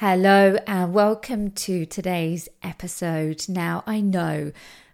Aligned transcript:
Hello, 0.00 0.56
and 0.66 0.94
welcome 0.94 1.50
to 1.50 1.84
today's 1.84 2.48
episode. 2.62 3.46
Now, 3.50 3.84
I 3.86 4.00
know 4.00 4.50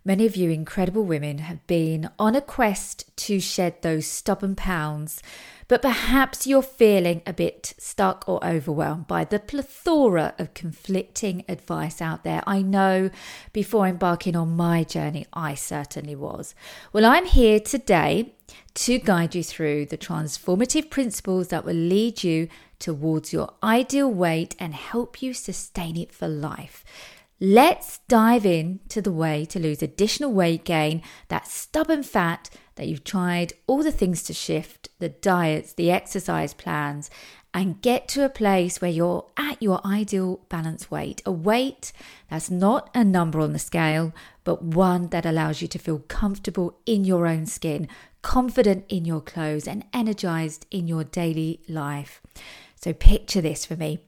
many 0.06 0.24
of 0.24 0.36
you 0.36 0.50
incredible 0.50 1.02
women 1.02 1.38
have 1.38 1.66
been 1.66 2.08
on 2.16 2.36
a 2.36 2.40
quest 2.40 3.04
to 3.16 3.40
shed 3.40 3.82
those 3.82 4.06
stubborn 4.06 4.54
pounds, 4.54 5.20
but 5.66 5.82
perhaps 5.82 6.46
you're 6.46 6.62
feeling 6.62 7.22
a 7.26 7.32
bit 7.32 7.74
stuck 7.76 8.24
or 8.28 8.42
overwhelmed 8.46 9.08
by 9.08 9.24
the 9.24 9.40
plethora 9.40 10.32
of 10.38 10.54
conflicting 10.54 11.44
advice 11.48 12.00
out 12.00 12.22
there. 12.22 12.40
I 12.46 12.62
know 12.62 13.10
before 13.52 13.88
embarking 13.88 14.36
on 14.36 14.54
my 14.54 14.84
journey, 14.84 15.26
I 15.32 15.56
certainly 15.56 16.14
was. 16.14 16.54
Well, 16.92 17.04
I'm 17.04 17.26
here 17.26 17.58
today 17.58 18.32
to 18.74 18.98
guide 19.00 19.34
you 19.34 19.42
through 19.42 19.86
the 19.86 19.98
transformative 19.98 20.88
principles 20.88 21.48
that 21.48 21.64
will 21.64 21.74
lead 21.74 22.22
you 22.22 22.48
towards 22.78 23.32
your 23.32 23.54
ideal 23.60 24.08
weight 24.08 24.54
and 24.60 24.72
help 24.72 25.20
you 25.20 25.34
sustain 25.34 25.96
it 25.96 26.12
for 26.12 26.28
life. 26.28 26.84
Let's 27.38 27.98
dive 28.08 28.46
into 28.46 29.02
the 29.02 29.12
way 29.12 29.44
to 29.46 29.58
lose 29.58 29.82
additional 29.82 30.32
weight 30.32 30.64
gain, 30.64 31.02
that 31.28 31.46
stubborn 31.46 32.02
fat 32.02 32.48
that 32.76 32.88
you've 32.88 33.04
tried 33.04 33.52
all 33.66 33.82
the 33.82 33.92
things 33.92 34.22
to 34.22 34.32
shift, 34.32 34.88
the 35.00 35.10
diets, 35.10 35.74
the 35.74 35.90
exercise 35.90 36.54
plans, 36.54 37.10
and 37.52 37.82
get 37.82 38.08
to 38.08 38.24
a 38.24 38.30
place 38.30 38.80
where 38.80 38.90
you're 38.90 39.26
at 39.36 39.62
your 39.62 39.86
ideal 39.86 40.40
balance 40.48 40.90
weight. 40.90 41.20
A 41.26 41.32
weight 41.32 41.92
that's 42.30 42.50
not 42.50 42.88
a 42.94 43.04
number 43.04 43.40
on 43.40 43.52
the 43.52 43.58
scale, 43.58 44.14
but 44.42 44.62
one 44.62 45.08
that 45.08 45.26
allows 45.26 45.60
you 45.60 45.68
to 45.68 45.78
feel 45.78 45.98
comfortable 46.08 46.78
in 46.86 47.04
your 47.04 47.26
own 47.26 47.44
skin, 47.44 47.86
confident 48.22 48.86
in 48.88 49.04
your 49.04 49.20
clothes, 49.20 49.68
and 49.68 49.84
energized 49.92 50.64
in 50.70 50.88
your 50.88 51.04
daily 51.04 51.60
life. 51.68 52.22
So 52.76 52.94
picture 52.94 53.42
this 53.42 53.66
for 53.66 53.76
me 53.76 53.98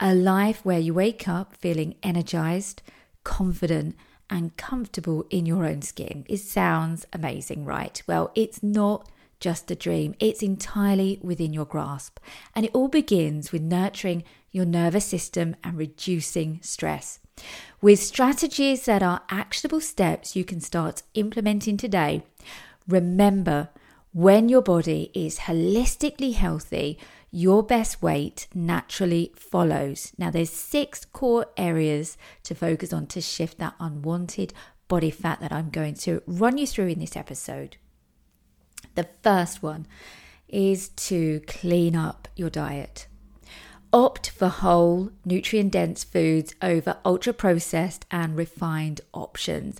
a 0.00 0.14
life 0.14 0.64
where 0.64 0.78
you 0.78 0.94
wake 0.94 1.28
up 1.28 1.56
feeling 1.56 1.96
energized, 2.02 2.82
confident, 3.24 3.96
and 4.28 4.56
comfortable 4.56 5.26
in 5.30 5.46
your 5.46 5.64
own 5.64 5.82
skin. 5.82 6.24
It 6.28 6.38
sounds 6.38 7.06
amazing, 7.12 7.64
right? 7.64 8.02
Well, 8.06 8.32
it's 8.34 8.62
not 8.62 9.08
just 9.38 9.70
a 9.70 9.74
dream, 9.74 10.14
it's 10.18 10.42
entirely 10.42 11.18
within 11.22 11.52
your 11.52 11.66
grasp. 11.66 12.18
And 12.54 12.64
it 12.64 12.74
all 12.74 12.88
begins 12.88 13.52
with 13.52 13.62
nurturing 13.62 14.24
your 14.50 14.64
nervous 14.64 15.04
system 15.04 15.56
and 15.62 15.76
reducing 15.76 16.60
stress. 16.62 17.20
With 17.82 18.00
strategies 18.00 18.86
that 18.86 19.02
are 19.02 19.22
actionable 19.28 19.80
steps 19.80 20.34
you 20.34 20.44
can 20.44 20.60
start 20.60 21.02
implementing 21.14 21.76
today, 21.76 22.22
remember 22.88 23.68
when 24.12 24.48
your 24.48 24.62
body 24.62 25.10
is 25.12 25.40
holistically 25.40 26.32
healthy, 26.32 26.98
your 27.36 27.62
best 27.62 28.00
weight 28.00 28.48
naturally 28.54 29.30
follows. 29.36 30.10
Now, 30.16 30.30
there's 30.30 30.48
six 30.48 31.04
core 31.04 31.44
areas 31.58 32.16
to 32.44 32.54
focus 32.54 32.94
on 32.94 33.08
to 33.08 33.20
shift 33.20 33.58
that 33.58 33.74
unwanted 33.78 34.54
body 34.88 35.10
fat 35.10 35.40
that 35.40 35.52
I'm 35.52 35.68
going 35.68 35.96
to 35.96 36.22
run 36.26 36.56
you 36.56 36.66
through 36.66 36.86
in 36.86 36.98
this 36.98 37.14
episode. 37.14 37.76
The 38.94 39.06
first 39.22 39.62
one 39.62 39.86
is 40.48 40.88
to 40.88 41.40
clean 41.46 41.94
up 41.94 42.26
your 42.36 42.48
diet. 42.48 43.06
Opt 43.92 44.30
for 44.30 44.48
whole, 44.48 45.10
nutrient 45.26 45.72
dense 45.72 46.04
foods 46.04 46.54
over 46.62 46.96
ultra 47.04 47.34
processed 47.34 48.06
and 48.10 48.34
refined 48.34 49.02
options. 49.12 49.78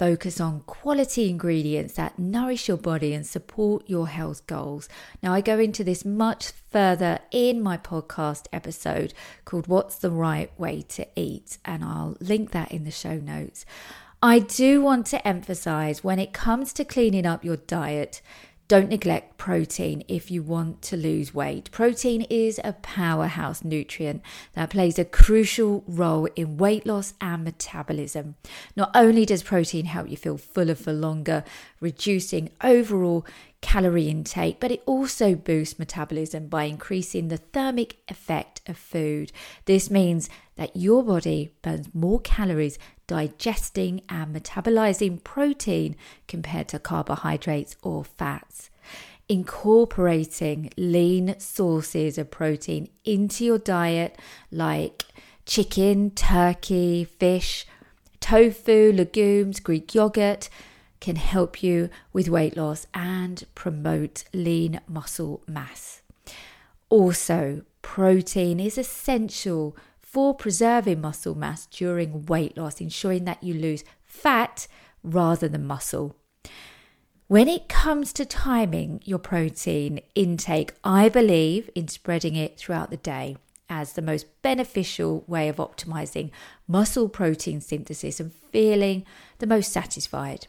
Focus 0.00 0.40
on 0.40 0.60
quality 0.60 1.28
ingredients 1.28 1.92
that 1.92 2.18
nourish 2.18 2.68
your 2.68 2.78
body 2.78 3.12
and 3.12 3.26
support 3.26 3.82
your 3.86 4.08
health 4.08 4.46
goals. 4.46 4.88
Now, 5.22 5.34
I 5.34 5.42
go 5.42 5.58
into 5.58 5.84
this 5.84 6.06
much 6.06 6.52
further 6.70 7.18
in 7.30 7.62
my 7.62 7.76
podcast 7.76 8.46
episode 8.50 9.12
called 9.44 9.66
What's 9.66 9.96
the 9.96 10.10
Right 10.10 10.58
Way 10.58 10.80
to 10.88 11.06
Eat, 11.16 11.58
and 11.66 11.84
I'll 11.84 12.16
link 12.18 12.52
that 12.52 12.72
in 12.72 12.84
the 12.84 12.90
show 12.90 13.16
notes. 13.18 13.66
I 14.22 14.38
do 14.38 14.80
want 14.80 15.04
to 15.08 15.28
emphasize 15.28 16.02
when 16.02 16.18
it 16.18 16.32
comes 16.32 16.72
to 16.74 16.84
cleaning 16.86 17.26
up 17.26 17.44
your 17.44 17.58
diet, 17.58 18.22
don't 18.70 18.88
neglect 18.88 19.36
protein 19.36 20.04
if 20.06 20.30
you 20.30 20.44
want 20.44 20.80
to 20.80 20.96
lose 20.96 21.34
weight. 21.34 21.68
Protein 21.72 22.22
is 22.30 22.60
a 22.62 22.72
powerhouse 22.74 23.64
nutrient 23.64 24.22
that 24.52 24.70
plays 24.70 24.96
a 24.96 25.04
crucial 25.04 25.82
role 25.88 26.26
in 26.36 26.56
weight 26.56 26.86
loss 26.86 27.14
and 27.20 27.42
metabolism. 27.42 28.36
Not 28.76 28.92
only 28.94 29.26
does 29.26 29.42
protein 29.42 29.86
help 29.86 30.08
you 30.08 30.16
feel 30.16 30.38
fuller 30.38 30.76
for 30.76 30.92
longer, 30.92 31.42
reducing 31.80 32.50
overall 32.62 33.26
calorie 33.60 34.08
intake, 34.08 34.60
but 34.60 34.70
it 34.70 34.84
also 34.86 35.34
boosts 35.34 35.76
metabolism 35.76 36.46
by 36.46 36.64
increasing 36.64 37.26
the 37.26 37.38
thermic 37.38 37.96
effect 38.06 38.60
of 38.68 38.76
food. 38.76 39.32
This 39.64 39.90
means 39.90 40.30
that 40.54 40.76
your 40.76 41.02
body 41.02 41.50
burns 41.62 41.88
more 41.92 42.20
calories 42.20 42.78
digesting 43.10 44.00
and 44.08 44.32
metabolizing 44.32 45.24
protein 45.24 45.96
compared 46.28 46.68
to 46.68 46.78
carbohydrates 46.78 47.74
or 47.82 48.04
fats. 48.04 48.70
Incorporating 49.28 50.70
lean 50.76 51.34
sources 51.40 52.18
of 52.18 52.30
protein 52.30 52.88
into 53.04 53.44
your 53.44 53.58
diet, 53.58 54.16
like 54.52 55.06
chicken, 55.44 56.12
turkey, 56.12 57.02
fish, 57.02 57.66
tofu, 58.20 58.92
legumes, 58.92 59.58
Greek 59.58 59.92
yogurt, 59.92 60.48
can 61.00 61.16
help 61.16 61.64
you 61.64 61.90
with 62.12 62.28
weight 62.28 62.56
loss 62.56 62.86
and 62.94 63.42
promote 63.56 64.22
lean 64.32 64.80
muscle 64.86 65.42
mass. 65.48 66.00
Also, 66.90 67.62
protein 67.82 68.60
is 68.60 68.78
essential 68.78 69.76
for 70.10 70.34
preserving 70.34 71.00
muscle 71.00 71.36
mass 71.36 71.66
during 71.66 72.26
weight 72.26 72.56
loss, 72.56 72.80
ensuring 72.80 73.24
that 73.24 73.42
you 73.42 73.54
lose 73.54 73.84
fat 74.02 74.66
rather 75.04 75.48
than 75.48 75.66
muscle. 75.66 76.16
When 77.28 77.46
it 77.46 77.68
comes 77.68 78.12
to 78.14 78.24
timing 78.24 79.02
your 79.04 79.20
protein 79.20 80.00
intake, 80.16 80.72
I 80.82 81.08
believe 81.08 81.70
in 81.76 81.86
spreading 81.86 82.34
it 82.34 82.58
throughout 82.58 82.90
the 82.90 82.96
day 82.96 83.36
as 83.68 83.92
the 83.92 84.02
most 84.02 84.26
beneficial 84.42 85.22
way 85.28 85.48
of 85.48 85.56
optimizing 85.56 86.32
muscle 86.66 87.08
protein 87.08 87.60
synthesis 87.60 88.18
and 88.18 88.32
feeling 88.32 89.06
the 89.38 89.46
most 89.46 89.70
satisfied. 89.70 90.48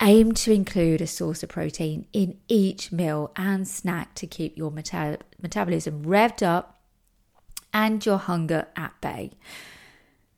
Aim 0.00 0.30
to 0.30 0.52
include 0.52 1.00
a 1.00 1.08
source 1.08 1.42
of 1.42 1.48
protein 1.48 2.06
in 2.12 2.38
each 2.46 2.92
meal 2.92 3.32
and 3.34 3.66
snack 3.66 4.14
to 4.14 4.28
keep 4.28 4.56
your 4.56 4.70
meta- 4.70 5.18
metabolism 5.42 6.04
revved 6.04 6.46
up 6.46 6.77
and 7.72 8.04
your 8.04 8.18
hunger 8.18 8.66
at 8.76 9.00
bay. 9.00 9.32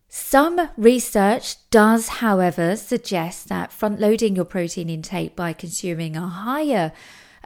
Some 0.09 0.69
research 0.77 1.57
does, 1.71 2.09
however, 2.09 2.75
suggest 2.75 3.49
that 3.49 3.73
front 3.73 4.01
loading 4.01 4.35
your 4.35 4.45
protein 4.45 4.91
intake 4.91 5.37
by 5.37 5.53
consuming 5.53 6.17
a 6.17 6.27
higher 6.27 6.93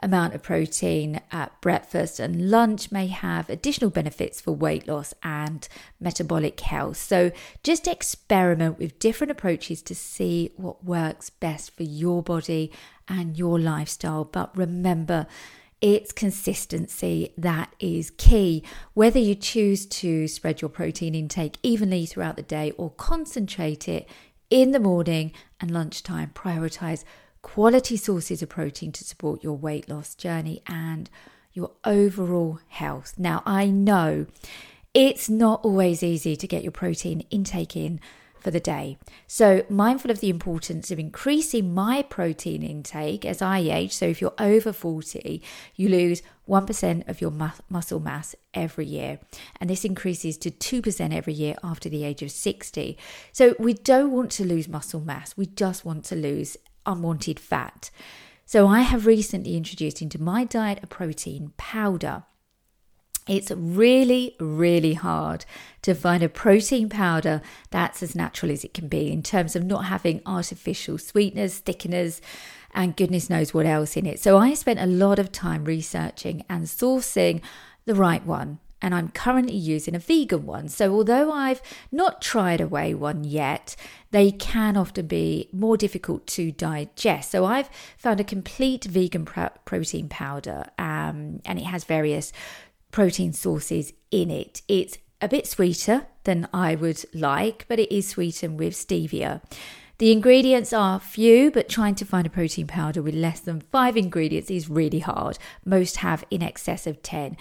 amount 0.01 0.35
of 0.35 0.43
protein 0.43 1.21
at 1.31 1.59
breakfast 1.61 2.19
and 2.19 2.49
lunch 2.49 2.91
may 2.91 3.07
have 3.07 3.49
additional 3.49 3.89
benefits 3.89 4.41
for 4.41 4.51
weight 4.51 4.87
loss 4.87 5.13
and 5.23 5.67
metabolic 5.99 6.59
health. 6.59 6.97
So 6.97 7.31
just 7.63 7.87
experiment 7.87 8.77
with 8.77 8.99
different 8.99 9.31
approaches 9.31 9.81
to 9.83 9.95
see 9.95 10.51
what 10.57 10.83
works 10.83 11.29
best 11.29 11.75
for 11.75 11.83
your 11.83 12.21
body 12.21 12.71
and 13.07 13.37
your 13.37 13.59
lifestyle. 13.59 14.25
But 14.25 14.55
remember, 14.57 15.27
it's 15.81 16.11
consistency 16.11 17.33
that 17.37 17.73
is 17.79 18.11
key. 18.11 18.63
Whether 18.93 19.19
you 19.19 19.35
choose 19.35 19.85
to 19.87 20.27
spread 20.27 20.61
your 20.61 20.69
protein 20.69 21.15
intake 21.15 21.57
evenly 21.63 22.05
throughout 22.05 22.37
the 22.37 22.43
day 22.43 22.71
or 22.71 22.91
concentrate 22.91 23.87
it 23.87 24.07
in 24.49 24.71
the 24.71 24.79
morning 24.79 25.31
and 25.59 25.71
lunchtime, 25.71 26.31
prioritize 26.33 27.03
quality 27.41 27.97
sources 27.97 28.41
of 28.41 28.49
protein 28.49 28.91
to 28.91 29.03
support 29.03 29.43
your 29.43 29.57
weight 29.57 29.87
loss 29.87 30.15
journey 30.15 30.61
and 30.65 31.09
your 31.53 31.71
overall 31.83 32.59
health. 32.69 33.13
Now, 33.17 33.43
I 33.45 33.67
know 33.67 34.25
it's 34.93 35.29
not 35.29 35.63
always 35.63 36.01
easy 36.01 36.35
to 36.35 36.47
get 36.47 36.63
your 36.63 36.71
protein 36.71 37.25
intake 37.29 37.75
in 37.75 37.99
for 38.45 38.51
the 38.51 38.59
day. 38.59 38.95
So, 39.25 39.65
mindful 39.69 40.11
of 40.11 40.19
the 40.19 40.29
importance 40.29 40.91
of 40.91 40.99
increasing 40.99 41.73
my 41.73 42.03
protein 42.03 42.61
intake 42.61 43.25
as 43.25 43.41
I 43.41 43.57
age. 43.57 43.91
So, 43.91 44.05
if 44.05 44.21
you're 44.21 44.35
over 44.37 44.71
40, 44.71 45.41
you 45.75 45.89
lose 45.89 46.21
1% 46.47 47.09
of 47.09 47.21
your 47.21 47.31
mu- 47.31 47.59
muscle 47.69 47.99
mass 47.99 48.35
every 48.53 48.85
year. 48.85 49.17
And 49.59 49.67
this 49.67 49.83
increases 49.83 50.37
to 50.37 50.51
2% 50.51 51.11
every 51.11 51.33
year 51.33 51.55
after 51.63 51.89
the 51.89 52.03
age 52.03 52.21
of 52.21 52.29
60. 52.29 52.99
So, 53.31 53.55
we 53.57 53.73
don't 53.73 54.11
want 54.11 54.29
to 54.33 54.45
lose 54.45 54.67
muscle 54.67 55.01
mass, 55.01 55.35
we 55.35 55.47
just 55.47 55.83
want 55.83 56.05
to 56.05 56.15
lose 56.15 56.55
unwanted 56.85 57.39
fat. 57.39 57.89
So, 58.45 58.67
I 58.67 58.81
have 58.81 59.07
recently 59.07 59.57
introduced 59.57 60.03
into 60.03 60.21
my 60.21 60.43
diet 60.43 60.81
a 60.83 60.87
protein 60.87 61.53
powder. 61.57 62.25
It's 63.27 63.49
really, 63.51 64.35
really 64.39 64.93
hard 64.93 65.45
to 65.81 65.95
find 65.95 66.21
a 66.21 66.29
protein 66.29 66.89
powder 66.89 67.41
that's 67.71 68.03
as 68.03 68.15
natural 68.15 68.51
as 68.51 68.63
it 68.63 68.73
can 68.73 68.87
be 68.87 69.11
in 69.11 69.23
terms 69.23 69.55
of 69.55 69.63
not 69.63 69.85
having 69.85 70.21
artificial 70.25 70.97
sweeteners, 70.97 71.61
thickeners, 71.61 72.21
and 72.73 72.95
goodness 72.95 73.29
knows 73.29 73.53
what 73.53 73.65
else 73.65 73.97
in 73.97 74.05
it. 74.05 74.19
So 74.19 74.37
I 74.37 74.53
spent 74.53 74.79
a 74.79 74.85
lot 74.85 75.17
of 75.17 75.31
time 75.31 75.65
researching 75.65 76.43
and 76.49 76.65
sourcing 76.65 77.41
the 77.85 77.95
right 77.95 78.25
one. 78.25 78.59
and 78.81 78.93
I'm 78.93 79.09
currently 79.09 79.55
using 79.55 79.95
a 79.95 79.99
vegan 79.99 80.45
one. 80.45 80.67
So, 80.69 80.93
although 80.93 81.31
I've 81.31 81.61
not 81.91 82.21
tried 82.21 82.61
a 82.61 82.67
whey 82.67 82.93
one 82.93 83.23
yet, 83.23 83.75
they 84.11 84.31
can 84.31 84.77
often 84.77 85.07
be 85.07 85.49
more 85.51 85.75
difficult 85.75 86.27
to 86.27 86.51
digest. 86.51 87.31
So, 87.31 87.45
I've 87.45 87.69
found 87.97 88.19
a 88.19 88.23
complete 88.23 88.85
vegan 88.85 89.25
protein 89.25 90.07
powder, 90.07 90.65
um, 90.77 91.41
and 91.45 91.57
it 91.57 91.65
has 91.65 91.83
various 91.83 92.31
protein 92.95 93.33
sources 93.33 93.91
in 94.09 94.31
it. 94.31 94.61
It's 94.69 94.97
a 95.19 95.27
bit 95.27 95.45
sweeter 95.45 96.07
than 96.23 96.47
I 96.53 96.75
would 96.75 97.03
like, 97.13 97.65
but 97.67 97.77
it 97.77 97.93
is 97.93 98.07
sweetened 98.07 98.57
with 98.57 98.73
stevia. 98.73 99.41
The 99.97 100.13
ingredients 100.13 100.71
are 100.71 101.01
few, 101.01 101.51
but 101.51 101.67
trying 101.67 101.95
to 101.95 102.05
find 102.05 102.25
a 102.25 102.29
protein 102.29 102.67
powder 102.67 103.01
with 103.01 103.13
less 103.13 103.41
than 103.41 103.59
five 103.59 103.97
ingredients 103.97 104.49
is 104.49 104.69
really 104.69 104.99
hard. 104.99 105.37
Most 105.65 105.97
have 105.97 106.23
in 106.31 106.41
excess 106.41 106.87
of 106.87 107.03
10. 107.03 107.35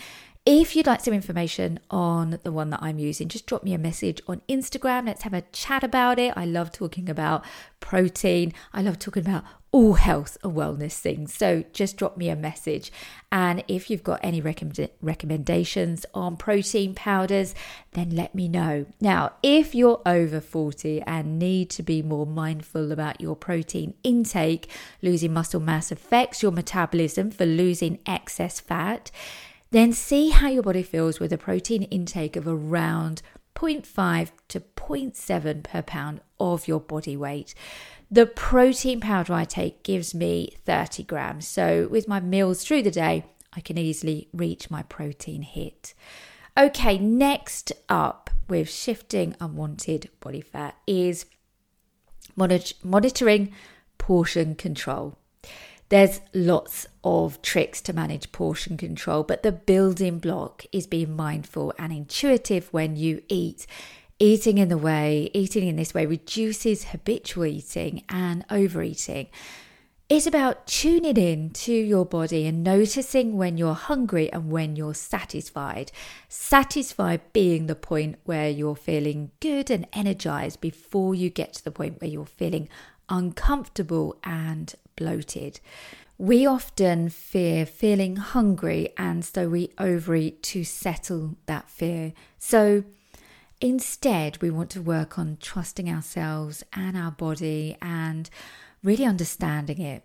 If 0.44 0.74
you'd 0.74 0.88
like 0.88 1.00
some 1.00 1.14
information 1.14 1.78
on 1.88 2.40
the 2.42 2.50
one 2.50 2.70
that 2.70 2.82
I'm 2.82 2.98
using, 2.98 3.28
just 3.28 3.46
drop 3.46 3.62
me 3.62 3.74
a 3.74 3.78
message 3.78 4.20
on 4.26 4.42
Instagram. 4.48 5.06
Let's 5.06 5.22
have 5.22 5.34
a 5.34 5.44
chat 5.52 5.84
about 5.84 6.18
it. 6.18 6.34
I 6.36 6.46
love 6.46 6.72
talking 6.72 7.08
about 7.08 7.44
protein. 7.78 8.52
I 8.72 8.82
love 8.82 8.98
talking 8.98 9.22
about 9.22 9.44
all 9.74 9.94
health 9.94 10.38
and 10.44 10.54
wellness 10.54 10.92
things. 11.00 11.34
So 11.34 11.64
just 11.72 11.96
drop 11.96 12.16
me 12.16 12.28
a 12.28 12.36
message. 12.36 12.92
And 13.32 13.64
if 13.66 13.90
you've 13.90 14.04
got 14.04 14.20
any 14.22 14.40
recommend- 14.40 14.90
recommendations 15.02 16.06
on 16.14 16.36
protein 16.36 16.94
powders, 16.94 17.56
then 17.90 18.10
let 18.10 18.36
me 18.36 18.46
know. 18.46 18.86
Now, 19.00 19.32
if 19.42 19.74
you're 19.74 20.00
over 20.06 20.40
40 20.40 21.02
and 21.02 21.40
need 21.40 21.70
to 21.70 21.82
be 21.82 22.02
more 22.02 22.24
mindful 22.24 22.92
about 22.92 23.20
your 23.20 23.34
protein 23.34 23.94
intake, 24.04 24.70
losing 25.02 25.32
muscle 25.32 25.58
mass 25.58 25.90
affects 25.90 26.40
your 26.40 26.52
metabolism 26.52 27.32
for 27.32 27.44
losing 27.44 27.98
excess 28.06 28.60
fat 28.60 29.10
then 29.72 29.92
see 29.92 30.28
how 30.28 30.46
your 30.46 30.62
body 30.62 30.84
feels 30.84 31.18
with 31.18 31.32
a 31.32 31.38
protein 31.38 31.82
intake 31.84 32.36
of 32.36 32.46
around 32.46 33.22
0.5 33.56 34.30
to 34.46 34.60
0.7 34.60 35.64
per 35.64 35.82
pound 35.82 36.20
of 36.38 36.68
your 36.68 36.78
body 36.78 37.16
weight. 37.16 37.56
The 38.14 38.26
protein 38.26 39.00
powder 39.00 39.34
I 39.34 39.44
take 39.44 39.82
gives 39.82 40.14
me 40.14 40.54
30 40.64 41.02
grams. 41.02 41.48
So, 41.48 41.88
with 41.90 42.06
my 42.06 42.20
meals 42.20 42.62
through 42.62 42.82
the 42.82 42.92
day, 42.92 43.24
I 43.52 43.60
can 43.60 43.76
easily 43.76 44.28
reach 44.32 44.70
my 44.70 44.84
protein 44.84 45.42
hit. 45.42 45.94
Okay, 46.56 46.96
next 46.96 47.72
up 47.88 48.30
with 48.48 48.70
shifting 48.70 49.34
unwanted 49.40 50.10
body 50.20 50.42
fat 50.42 50.76
is 50.86 51.26
monitoring 52.36 53.52
portion 53.98 54.54
control. 54.54 55.18
There's 55.88 56.20
lots 56.32 56.86
of 57.02 57.42
tricks 57.42 57.80
to 57.80 57.92
manage 57.92 58.30
portion 58.30 58.76
control, 58.76 59.24
but 59.24 59.42
the 59.42 59.50
building 59.50 60.20
block 60.20 60.64
is 60.70 60.86
being 60.86 61.16
mindful 61.16 61.74
and 61.80 61.92
intuitive 61.92 62.72
when 62.72 62.94
you 62.94 63.22
eat. 63.28 63.66
Eating 64.18 64.58
in 64.58 64.68
the 64.68 64.78
way, 64.78 65.30
eating 65.34 65.66
in 65.66 65.76
this 65.76 65.92
way 65.92 66.06
reduces 66.06 66.84
habitual 66.84 67.46
eating 67.46 68.04
and 68.08 68.44
overeating. 68.50 69.28
It's 70.08 70.26
about 70.26 70.66
tuning 70.66 71.16
in 71.16 71.50
to 71.50 71.72
your 71.72 72.04
body 72.04 72.46
and 72.46 72.62
noticing 72.62 73.36
when 73.36 73.56
you're 73.56 73.74
hungry 73.74 74.30
and 74.30 74.50
when 74.50 74.76
you're 74.76 74.94
satisfied. 74.94 75.90
Satisfied 76.28 77.22
being 77.32 77.66
the 77.66 77.74
point 77.74 78.18
where 78.24 78.48
you're 78.48 78.76
feeling 78.76 79.30
good 79.40 79.70
and 79.70 79.86
energized 79.92 80.60
before 80.60 81.14
you 81.14 81.30
get 81.30 81.54
to 81.54 81.64
the 81.64 81.70
point 81.70 82.00
where 82.00 82.10
you're 82.10 82.26
feeling 82.26 82.68
uncomfortable 83.08 84.16
and 84.22 84.74
bloated. 84.94 85.58
We 86.18 86.46
often 86.46 87.08
fear 87.08 87.66
feeling 87.66 88.16
hungry, 88.16 88.90
and 88.96 89.24
so 89.24 89.48
we 89.48 89.72
overeat 89.78 90.42
to 90.44 90.62
settle 90.64 91.36
that 91.46 91.68
fear. 91.68 92.12
So 92.38 92.84
instead, 93.60 94.40
we 94.42 94.50
want 94.50 94.70
to 94.70 94.82
work 94.82 95.18
on 95.18 95.38
trusting 95.40 95.88
ourselves 95.88 96.62
and 96.72 96.96
our 96.96 97.10
body 97.10 97.76
and 97.80 98.28
really 98.82 99.04
understanding 99.04 99.80
it. 99.80 100.04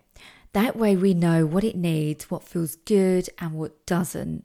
That 0.52 0.76
way, 0.76 0.96
we 0.96 1.14
know 1.14 1.46
what 1.46 1.64
it 1.64 1.76
needs, 1.76 2.30
what 2.30 2.42
feels 2.42 2.76
good, 2.76 3.28
and 3.38 3.52
what 3.52 3.86
doesn't. 3.86 4.44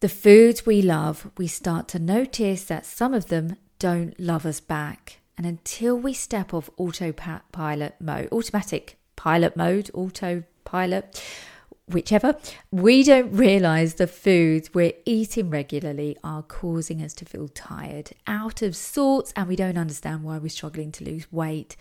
The 0.00 0.08
foods 0.08 0.64
we 0.64 0.80
love, 0.80 1.30
we 1.36 1.46
start 1.46 1.88
to 1.88 1.98
notice 1.98 2.64
that 2.64 2.86
some 2.86 3.12
of 3.12 3.26
them 3.26 3.56
don't 3.78 4.18
love 4.18 4.46
us 4.46 4.60
back. 4.60 5.18
And 5.36 5.46
until 5.46 5.96
we 5.96 6.12
step 6.14 6.54
off 6.54 6.70
autopilot 6.76 7.94
mode, 8.00 8.28
automatic 8.32 8.98
pilot 9.16 9.56
mode, 9.56 9.90
autopilot, 9.92 11.22
whichever, 11.88 12.36
we 12.70 13.02
don't 13.02 13.32
realize 13.32 13.94
the 13.94 14.06
foods 14.06 14.72
we're 14.74 14.92
eating 15.04 15.50
regularly 15.50 16.16
are 16.22 16.42
causing 16.42 17.02
us 17.02 17.14
to 17.14 17.24
feel 17.24 17.48
tired, 17.48 18.10
out 18.26 18.62
of 18.62 18.76
sorts, 18.76 19.32
and 19.36 19.48
we 19.48 19.56
don't 19.56 19.78
understand 19.78 20.22
why 20.22 20.38
we're 20.38 20.48
struggling 20.48 20.92
to 20.92 21.04
lose 21.04 21.30
weight. 21.32 21.76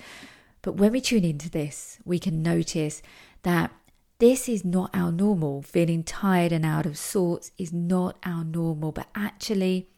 But 0.62 0.74
when 0.74 0.92
we 0.92 1.01
tune 1.01 1.24
into 1.24 1.50
this, 1.50 2.00
we 2.06 2.19
can 2.19 2.42
notice 2.42 3.01
that 3.44 3.71
this 4.19 4.50
is 4.50 4.65
not 4.65 4.89
our 4.94 5.12
normal. 5.12 5.62
Feeling 5.62 6.04
tired 6.04 6.51
and 6.51 6.65
out 6.65 6.86
of 6.86 6.98
sorts 6.98 7.51
is 7.57 7.71
not 7.71 8.18
our 8.24 8.44
normal, 8.44 8.92
but 8.92 9.07
actually, 9.13 9.89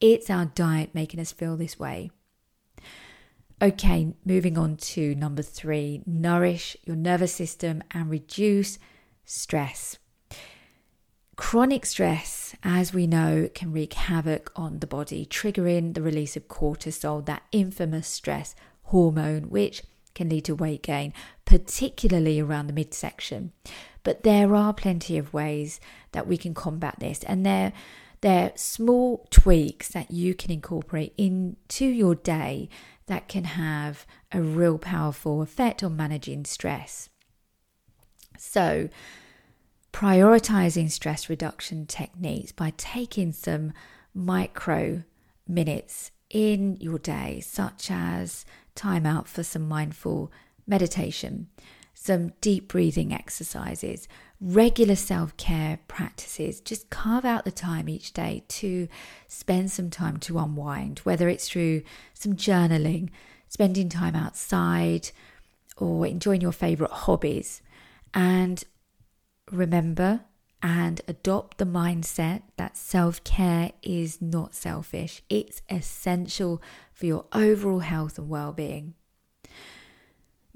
it's 0.00 0.30
our 0.30 0.46
diet 0.46 0.90
making 0.94 1.20
us 1.20 1.32
feel 1.32 1.56
this 1.56 1.78
way. 1.78 2.10
Okay, 3.62 4.14
moving 4.24 4.58
on 4.58 4.76
to 4.76 5.14
number 5.14 5.42
three 5.42 6.02
nourish 6.06 6.76
your 6.84 6.96
nervous 6.96 7.32
system 7.32 7.82
and 7.92 8.10
reduce 8.10 8.78
stress. 9.24 9.98
Chronic 11.36 11.84
stress, 11.84 12.54
as 12.62 12.94
we 12.94 13.06
know, 13.08 13.48
can 13.54 13.72
wreak 13.72 13.94
havoc 13.94 14.52
on 14.54 14.78
the 14.78 14.86
body, 14.86 15.26
triggering 15.26 15.94
the 15.94 16.02
release 16.02 16.36
of 16.36 16.46
cortisol, 16.46 17.24
that 17.26 17.42
infamous 17.50 18.06
stress 18.06 18.54
hormone, 18.84 19.50
which 19.50 19.82
can 20.14 20.28
lead 20.28 20.44
to 20.44 20.54
weight 20.54 20.82
gain, 20.82 21.12
particularly 21.44 22.38
around 22.38 22.68
the 22.68 22.72
midsection. 22.72 23.52
But 24.04 24.22
there 24.22 24.54
are 24.54 24.72
plenty 24.72 25.18
of 25.18 25.34
ways 25.34 25.80
that 26.12 26.28
we 26.28 26.36
can 26.36 26.54
combat 26.54 26.96
this, 27.00 27.24
and 27.24 27.44
they're, 27.44 27.72
they're 28.20 28.52
small 28.54 29.26
tweaks 29.30 29.88
that 29.88 30.12
you 30.12 30.34
can 30.34 30.52
incorporate 30.52 31.14
into 31.16 31.86
your 31.86 32.14
day 32.14 32.68
that 33.06 33.28
can 33.28 33.44
have 33.44 34.06
a 34.30 34.40
real 34.40 34.78
powerful 34.78 35.42
effect 35.42 35.82
on 35.82 35.96
managing 35.96 36.44
stress. 36.44 37.08
So, 38.38 38.88
prioritizing 39.92 40.90
stress 40.90 41.28
reduction 41.30 41.86
techniques 41.86 42.52
by 42.52 42.72
taking 42.76 43.32
some 43.32 43.72
micro 44.12 45.04
minutes 45.46 46.10
in 46.30 46.76
your 46.80 46.98
day, 46.98 47.40
such 47.40 47.90
as 47.90 48.44
time 48.74 49.06
out 49.06 49.28
for 49.28 49.42
some 49.42 49.68
mindful 49.68 50.32
meditation, 50.66 51.48
some 51.94 52.32
deep 52.40 52.68
breathing 52.68 53.12
exercises, 53.12 54.08
regular 54.40 54.96
self 54.96 55.36
care 55.36 55.78
practices. 55.86 56.60
Just 56.60 56.90
carve 56.90 57.24
out 57.24 57.44
the 57.44 57.52
time 57.52 57.88
each 57.88 58.12
day 58.12 58.42
to 58.48 58.88
spend 59.28 59.70
some 59.70 59.90
time 59.90 60.18
to 60.18 60.38
unwind, 60.38 60.98
whether 61.00 61.28
it's 61.28 61.48
through 61.48 61.82
some 62.12 62.34
journaling, 62.34 63.10
spending 63.48 63.88
time 63.88 64.16
outside, 64.16 65.10
or 65.76 66.06
enjoying 66.06 66.40
your 66.40 66.52
favorite 66.52 66.90
hobbies. 66.90 67.62
And 68.14 68.62
remember 69.50 70.20
and 70.62 71.02
adopt 71.06 71.58
the 71.58 71.66
mindset 71.66 72.42
that 72.56 72.76
self 72.76 73.22
care 73.24 73.72
is 73.82 74.22
not 74.22 74.54
selfish, 74.54 75.22
it's 75.28 75.60
essential 75.68 76.62
for 76.92 77.06
your 77.06 77.26
overall 77.32 77.80
health 77.80 78.16
and 78.18 78.28
well 78.28 78.52
being. 78.52 78.94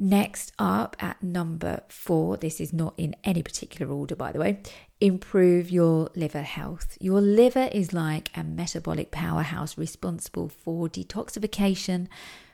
Next 0.00 0.52
up 0.60 0.96
at 1.00 1.20
number 1.24 1.82
four, 1.88 2.36
this 2.36 2.60
is 2.60 2.72
not 2.72 2.94
in 2.96 3.16
any 3.24 3.42
particular 3.42 3.92
order, 3.92 4.14
by 4.14 4.30
the 4.30 4.38
way, 4.38 4.62
improve 5.00 5.72
your 5.72 6.08
liver 6.14 6.42
health. 6.42 6.96
Your 7.00 7.20
liver 7.20 7.68
is 7.72 7.92
like 7.92 8.30
a 8.36 8.44
metabolic 8.44 9.10
powerhouse 9.10 9.76
responsible 9.76 10.48
for 10.48 10.88
detoxification, 10.88 12.06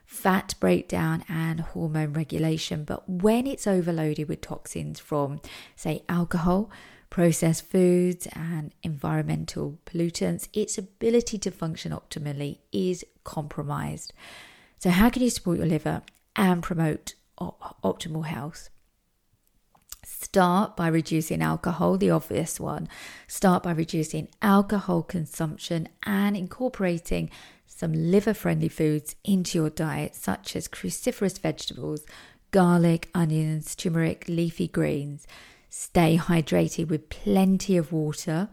fat 0.07 0.55
breakdown, 0.61 1.25
and 1.29 1.61
hormone 1.61 2.13
regulation. 2.13 2.85
But 2.85 3.09
when 3.09 3.47
it's 3.47 3.67
overloaded 3.67 4.29
with 4.29 4.41
toxins 4.41 5.01
from, 5.01 5.41
say, 5.77 6.03
alcohol, 6.09 6.71
processed 7.11 7.71
foods, 7.71 8.27
and 8.33 8.73
environmental 8.83 9.79
pollutants, 9.87 10.49
its 10.53 10.79
ability 10.79 11.39
to 11.39 11.51
function 11.51 11.93
optimally 11.93 12.59
is 12.73 13.05
compromised. 13.25 14.13
So, 14.79 14.91
how 14.91 15.11
can 15.11 15.23
you 15.23 15.31
support 15.31 15.59
your 15.59 15.67
liver 15.67 16.03
and 16.37 16.63
promote 16.63 17.15
optimal 17.39 18.27
health. 18.27 18.71
Start 20.35 20.76
by 20.76 20.88
reducing 20.88 21.43
alcohol, 21.43 21.97
the 21.97 22.11
obvious 22.11 22.59
one. 22.59 22.88
Start 23.29 23.62
by 23.62 23.71
reducing 23.71 24.26
alcohol 24.43 25.05
consumption 25.05 25.88
and 26.03 26.37
incorporating 26.37 27.31
some 27.69 27.93
liver 27.93 28.35
friendly 28.35 28.69
foods 28.69 29.14
into 29.23 29.59
your 29.59 29.71
diet, 29.71 30.17
such 30.17 30.57
as 30.57 30.67
cruciferous 30.67 31.38
vegetables, 31.38 32.05
garlic, 32.50 33.11
onions, 33.14 33.76
turmeric, 33.76 34.25
leafy 34.26 34.67
greens. 34.67 35.29
Stay 35.71 36.19
hydrated 36.19 36.88
with 36.88 37.11
plenty 37.11 37.76
of 37.76 37.93
water 37.93 38.49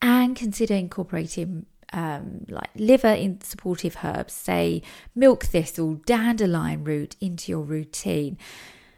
and 0.00 0.36
consider 0.36 0.74
incorporating 0.74 1.66
um, 1.92 2.46
like 2.48 2.70
liver 2.76 3.08
in 3.12 3.40
supportive 3.40 3.96
herbs, 4.04 4.34
say 4.34 4.82
milk 5.16 5.42
thistle, 5.42 5.94
dandelion 6.06 6.84
root, 6.84 7.16
into 7.20 7.50
your 7.50 7.62
routine. 7.62 8.38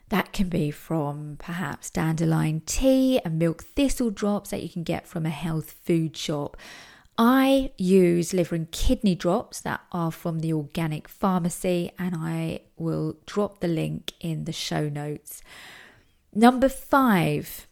That 0.09 0.33
can 0.33 0.49
be 0.49 0.71
from 0.71 1.37
perhaps 1.39 1.91
dandelion 1.91 2.63
tea 2.65 3.21
and 3.25 3.39
milk 3.39 3.65
thistle 3.65 4.11
drops 4.11 4.51
that 4.51 4.63
you 4.63 4.69
can 4.69 4.85
get 4.85 5.07
from 5.07 5.27
a 5.27 5.31
health 5.31 5.75
food 5.85 6.17
shop. 6.17 6.57
I 7.19 7.73
use 7.79 8.35
liver 8.35 8.55
and 8.55 8.71
kidney 8.71 9.15
drops 9.15 9.61
that 9.63 9.81
are 9.91 10.13
from 10.13 10.41
the 10.41 10.53
organic 10.53 11.09
pharmacy, 11.09 11.91
and 11.99 12.15
I 12.17 12.61
will 12.77 13.17
drop 13.25 13.61
the 13.61 13.69
link 13.69 14.13
in 14.21 14.45
the 14.45 14.53
show 14.53 14.89
notes. 14.89 15.43
Number 16.35 16.69
five, 16.69 17.67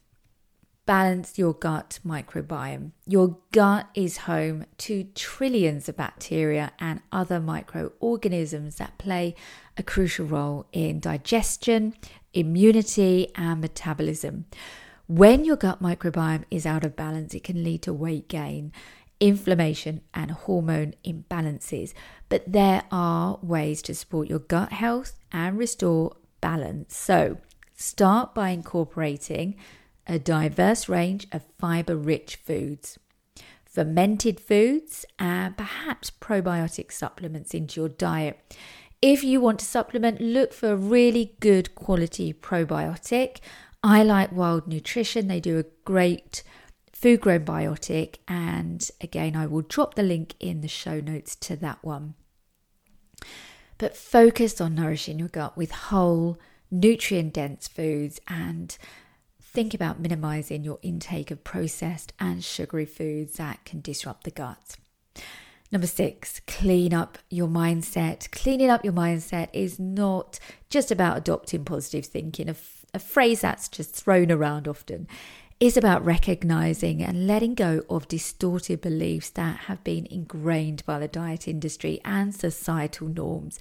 balance 0.86 1.38
your 1.38 1.54
gut 1.54 1.98
microbiome. 2.06 2.92
Your 3.06 3.38
gut 3.52 3.88
is 3.94 4.18
home 4.18 4.66
to 4.78 5.04
trillions 5.14 5.88
of 5.88 5.96
bacteria 5.96 6.72
and 6.78 7.00
other 7.10 7.40
microorganisms 7.40 8.76
that 8.76 8.98
play 8.98 9.34
a 9.76 9.82
crucial 9.82 10.26
role 10.26 10.66
in 10.72 11.00
digestion, 11.00 11.94
immunity, 12.32 13.30
and 13.34 13.60
metabolism. 13.60 14.44
When 15.06 15.44
your 15.44 15.56
gut 15.56 15.82
microbiome 15.82 16.44
is 16.50 16.66
out 16.66 16.84
of 16.84 16.96
balance, 16.96 17.34
it 17.34 17.44
can 17.44 17.62
lead 17.62 17.82
to 17.82 17.92
weight 17.92 18.28
gain, 18.28 18.72
inflammation, 19.20 20.02
and 20.12 20.30
hormone 20.30 20.94
imbalances. 21.04 21.92
But 22.28 22.50
there 22.50 22.84
are 22.90 23.38
ways 23.42 23.82
to 23.82 23.94
support 23.94 24.28
your 24.28 24.38
gut 24.38 24.72
health 24.72 25.18
and 25.32 25.58
restore 25.58 26.16
balance. 26.40 26.96
So, 26.96 27.38
start 27.74 28.34
by 28.34 28.50
incorporating 28.50 29.56
a 30.06 30.18
diverse 30.18 30.88
range 30.88 31.26
of 31.32 31.44
fiber 31.58 31.96
rich 31.96 32.36
foods, 32.36 32.98
fermented 33.64 34.38
foods, 34.40 35.04
and 35.18 35.56
perhaps 35.56 36.10
probiotic 36.10 36.92
supplements 36.92 37.54
into 37.54 37.80
your 37.80 37.88
diet. 37.88 38.56
If 39.02 39.22
you 39.24 39.40
want 39.40 39.58
to 39.58 39.64
supplement, 39.64 40.20
look 40.20 40.52
for 40.52 40.72
a 40.72 40.76
really 40.76 41.34
good 41.40 41.74
quality 41.74 42.32
probiotic. 42.32 43.38
I 43.82 44.02
like 44.02 44.32
Wild 44.32 44.66
Nutrition, 44.66 45.28
they 45.28 45.40
do 45.40 45.58
a 45.58 45.64
great 45.84 46.42
food 46.92 47.20
grown 47.20 47.44
biotic, 47.44 48.16
and 48.26 48.88
again, 49.00 49.36
I 49.36 49.46
will 49.46 49.60
drop 49.60 49.94
the 49.94 50.02
link 50.02 50.34
in 50.40 50.62
the 50.62 50.68
show 50.68 51.00
notes 51.00 51.36
to 51.36 51.56
that 51.56 51.84
one. 51.84 52.14
But 53.76 53.96
focus 53.96 54.60
on 54.60 54.74
nourishing 54.74 55.18
your 55.18 55.28
gut 55.28 55.56
with 55.56 55.70
whole, 55.70 56.38
nutrient 56.70 57.34
dense 57.34 57.68
foods 57.68 58.20
and 58.26 58.76
think 59.54 59.72
about 59.72 60.00
minimizing 60.00 60.64
your 60.64 60.80
intake 60.82 61.30
of 61.30 61.44
processed 61.44 62.12
and 62.18 62.42
sugary 62.44 62.84
foods 62.84 63.34
that 63.34 63.64
can 63.64 63.80
disrupt 63.80 64.24
the 64.24 64.30
gut. 64.32 64.76
Number 65.70 65.86
six, 65.86 66.40
clean 66.46 66.92
up 66.92 67.18
your 67.30 67.46
mindset. 67.46 68.30
Cleaning 68.32 68.68
up 68.68 68.84
your 68.84 68.92
mindset 68.92 69.48
is 69.52 69.78
not 69.78 70.40
just 70.68 70.90
about 70.90 71.16
adopting 71.16 71.64
positive 71.64 72.04
thinking, 72.04 72.48
a, 72.48 72.98
phrase 72.98 73.40
that's 73.40 73.68
just 73.68 73.94
thrown 73.94 74.30
around 74.30 74.68
often. 74.68 75.06
It's 75.60 75.76
about 75.76 76.04
recognizing 76.04 77.00
and 77.02 77.26
letting 77.26 77.54
go 77.54 77.82
of 77.88 78.08
distorted 78.08 78.80
beliefs 78.80 79.30
that 79.30 79.60
have 79.60 79.82
been 79.84 80.06
ingrained 80.06 80.84
by 80.84 80.98
the 80.98 81.08
diet 81.08 81.46
industry 81.46 82.00
and 82.04 82.34
societal 82.34 83.08
norms. 83.08 83.60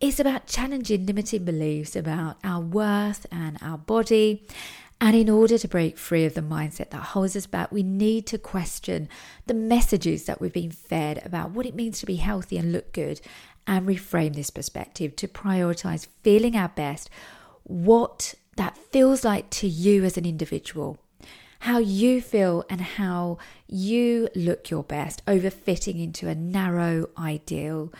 It's 0.00 0.20
about 0.20 0.46
challenging 0.46 1.06
limiting 1.06 1.44
beliefs 1.44 1.96
about 1.96 2.38
our 2.44 2.60
worth 2.60 3.26
and 3.32 3.58
our 3.62 3.78
body 3.78 4.46
and 5.00 5.14
in 5.14 5.30
order 5.30 5.58
to 5.58 5.68
break 5.68 5.96
free 5.96 6.24
of 6.24 6.34
the 6.34 6.40
mindset 6.40 6.90
that 6.90 7.02
holds 7.02 7.36
us 7.36 7.46
back, 7.46 7.70
we 7.70 7.84
need 7.84 8.26
to 8.26 8.38
question 8.38 9.08
the 9.46 9.54
messages 9.54 10.24
that 10.24 10.40
we've 10.40 10.52
been 10.52 10.72
fed 10.72 11.22
about 11.24 11.50
what 11.50 11.66
it 11.66 11.74
means 11.74 12.00
to 12.00 12.06
be 12.06 12.16
healthy 12.16 12.58
and 12.58 12.72
look 12.72 12.92
good 12.92 13.20
and 13.66 13.86
reframe 13.86 14.34
this 14.34 14.50
perspective 14.50 15.14
to 15.14 15.28
prioritize 15.28 16.08
feeling 16.22 16.56
our 16.56 16.70
best, 16.70 17.10
what 17.62 18.34
that 18.56 18.76
feels 18.76 19.24
like 19.24 19.50
to 19.50 19.68
you 19.68 20.02
as 20.02 20.16
an 20.16 20.26
individual, 20.26 20.98
how 21.60 21.78
you 21.78 22.20
feel 22.20 22.64
and 22.68 22.80
how 22.80 23.38
you 23.68 24.28
look 24.34 24.68
your 24.68 24.82
best 24.82 25.22
over 25.28 25.48
fitting 25.48 26.00
into 26.00 26.28
a 26.28 26.34
narrow 26.34 27.08
ideal 27.16 27.92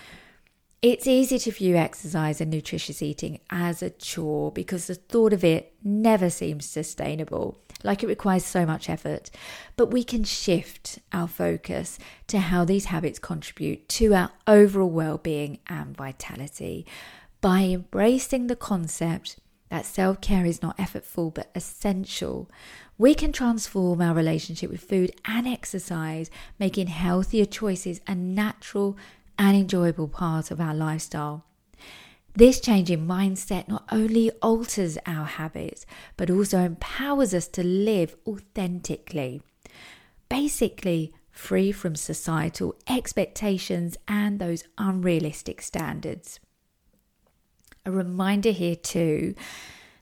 it's 0.81 1.09
easy 1.09 1.39
to 1.41 1.51
view 1.51 1.77
exercise 1.77 2.41
and 2.41 2.51
nutritious 2.51 3.03
eating 3.03 3.41
as 3.51 3.83
a 3.83 3.91
chore 3.91 4.53
because 4.53 4.87
the 4.87 4.95
thought 4.95 5.33
of 5.33 5.43
it 5.43 5.75
never 5.83 6.31
seems 6.31 6.67
sustainable, 6.67 7.59
like 7.83 8.05
it 8.05 8.09
requires 8.09 8.45
so 8.45 8.65
much 8.65 8.89
effort. 8.89 9.31
But 9.77 9.91
we 9.91 10.05
can 10.05 10.23
shift 10.23 11.01
our 11.13 11.27
focus 11.27 11.99
to 12.29 12.39
how 12.39 12.65
these 12.65 12.87
habits 12.87 13.19
contribute 13.19 13.89
to 13.91 14.15
our 14.15 14.31
overall 14.47 14.91
well 14.91 15.19
being 15.19 15.59
and 15.67 15.97
vitality 15.97 16.87
by 17.41 17.63
embracing 17.63 18.47
the 18.47 18.57
concept 18.57 19.37
that 19.71 19.85
self 19.85 20.21
care 20.21 20.47
is 20.47 20.63
not 20.63 20.79
effortful 20.79 21.35
but 21.35 21.51
essential. 21.55 22.49
We 22.97 23.15
can 23.15 23.33
transform 23.33 24.01
our 24.01 24.15
relationship 24.15 24.71
with 24.71 24.81
food 24.81 25.13
and 25.25 25.47
exercise, 25.47 26.31
making 26.59 26.89
healthier 26.89 27.45
choices 27.45 28.01
a 28.07 28.15
natural 28.15 28.97
and 29.39 29.57
enjoyable 29.57 30.09
part 30.09 30.51
of 30.51 30.61
our 30.61 30.75
lifestyle. 30.75 31.45
This 32.35 32.61
change 32.61 32.91
in 32.91 33.07
mindset 33.07 33.69
not 33.69 33.85
only 33.91 34.31
alters 34.43 34.99
our 35.07 35.25
habits, 35.25 35.87
but 36.17 36.31
also 36.31 36.59
empowers 36.59 37.35
us 37.35 37.49
to 37.49 37.65
live 37.65 38.17
authentically. 38.27 39.43
Basically, 40.29 41.13
free 41.31 41.73
from 41.73 41.97
societal 41.97 42.77
expectations 42.89 43.97
and 44.07 44.39
those 44.39 44.65
unrealistic 44.77 45.63
standards. 45.63 46.39
A 47.87 47.91
reminder 47.91 48.51
here, 48.51 48.77
too, 48.77 49.35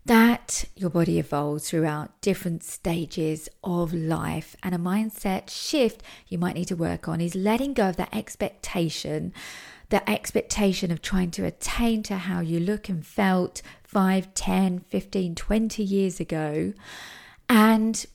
that 0.07 0.65
your 0.77 0.89
body 0.89 1.19
evolves 1.19 1.69
throughout 1.69 2.21
different 2.21 2.63
stages 2.63 3.49
of 3.65 3.93
life. 3.93 4.55
And 4.63 4.75
a 4.75 4.79
mindset 4.79 5.51
shift 5.51 6.03
you 6.29 6.39
might 6.39 6.55
need 6.55 6.69
to 6.69 6.77
work 6.77 7.09
on 7.09 7.21
is 7.21 7.35
letting 7.35 7.75
go 7.75 7.89
of 7.89 7.97
that 7.97 8.15
expectation, 8.15 9.33
that 9.89 10.09
expectation 10.09 10.93
of 10.93 11.03
trying 11.03 11.33
to 11.33 11.45
attain 11.45 12.05
to 12.05 12.17
how 12.17 12.41
you 12.41 12.61
look 12.61 12.89
and 12.89 13.05
felt 13.05 13.63
5, 13.83 14.33
10, 14.35 14.79
15, 14.81 15.35
20 15.35 15.83
years 15.83 16.21
ago, 16.21 16.73
and 17.49 18.07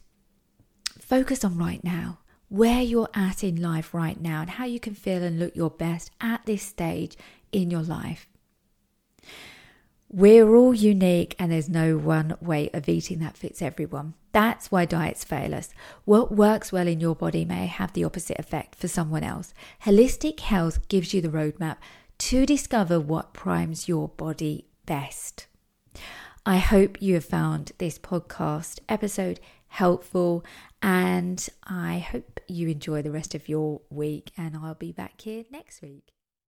focus 0.98 1.44
on 1.44 1.58
right 1.58 1.84
now. 1.84 2.20
Where 2.48 2.82
you're 2.82 3.10
at 3.14 3.44
in 3.46 3.62
life 3.62 3.94
right 3.94 4.20
now, 4.20 4.42
and 4.42 4.50
how 4.50 4.66
you 4.66 4.80
can 4.80 4.94
feel 4.94 5.24
and 5.24 5.40
look 5.40 5.56
your 5.56 5.70
best 5.70 6.12
at 6.20 6.46
this 6.46 6.64
stage 6.64 7.16
in 7.54 7.72
your 7.72 7.82
life. 7.84 8.28
We're 10.14 10.54
all 10.54 10.74
unique 10.74 11.38
and 11.40 11.50
there's 11.50 11.70
no 11.70 11.98
one 11.98 12.36
way 12.42 12.70
of 12.74 12.90
eating 12.90 13.20
that 13.20 13.38
fits 13.38 13.62
everyone. 13.62 14.16
That's 14.34 14.70
why 14.70 14.84
diets 14.84 15.24
fail 15.24 15.56
us. 15.56 15.70
What 16.04 16.34
works 16.34 16.70
well 16.70 16.86
in 16.86 17.00
your 17.00 17.16
body 17.16 17.46
may 17.46 17.68
have 17.68 17.94
the 17.94 18.04
opposite 18.04 18.38
effect 18.38 18.76
for 18.76 18.90
someone 18.90 19.24
else. 19.24 19.54
Holistic 19.86 20.42
health 20.42 20.90
gives 20.90 21.14
you 21.14 21.22
the 21.22 21.30
roadmap 21.30 21.78
to 22.18 22.46
discover 22.46 23.00
what 23.00 23.34
primes 23.34 23.88
your 23.88 24.10
body 24.10 24.66
best. 24.86 25.48
I 26.46 26.58
hope 26.58 27.02
you 27.02 27.14
have 27.14 27.24
found 27.24 27.72
this 27.78 27.98
podcast 27.98 28.80
episode 28.90 29.40
helpful 29.68 30.44
and 30.82 31.48
I 31.64 32.00
hope 32.00 32.42
you 32.50 32.68
enjoy 32.68 33.02
the 33.02 33.12
rest 33.12 33.34
of 33.34 33.48
your 33.48 33.80
week 33.90 34.32
and 34.36 34.58
I'll 34.58 34.76
be 34.76 34.92
back 34.92 35.22
here 35.22 35.46
next 35.50 35.82
week. 35.82 36.12